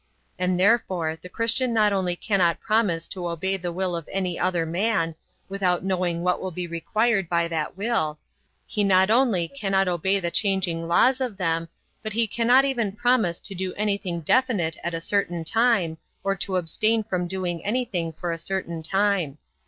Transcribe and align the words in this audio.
And 0.39 0.59
therefore 0.59 1.15
the 1.15 1.29
Christian 1.29 1.75
not 1.75 1.93
only 1.93 2.15
cannot 2.15 2.59
promise 2.59 3.07
to 3.09 3.27
obey 3.29 3.55
the 3.55 3.71
will 3.71 3.95
of 3.95 4.09
any 4.11 4.39
other 4.39 4.65
man, 4.65 5.13
without 5.47 5.83
knowing 5.83 6.23
what 6.23 6.41
will 6.41 6.49
be 6.49 6.65
required 6.65 7.29
by 7.29 7.47
that 7.49 7.77
will; 7.77 8.17
he 8.65 8.83
not 8.83 9.11
only 9.11 9.47
cannot 9.47 9.87
obey 9.87 10.19
the 10.19 10.31
changing 10.31 10.87
laws 10.87 11.21
of 11.21 11.37
man, 11.37 11.67
but 12.01 12.13
he 12.13 12.25
cannot 12.25 12.65
even 12.65 12.93
promise 12.93 13.39
to 13.41 13.53
do 13.53 13.75
anything 13.75 14.21
definite 14.21 14.75
at 14.83 14.95
a 14.95 15.01
certain 15.01 15.43
time, 15.43 15.99
or 16.23 16.35
to 16.35 16.55
abstain 16.55 17.03
from 17.03 17.27
doing 17.27 17.63
anything 17.63 18.11
for 18.11 18.31
a 18.31 18.39
certain 18.39 18.81
time. 18.81 19.37